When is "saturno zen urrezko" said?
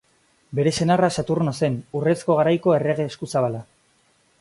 1.23-2.41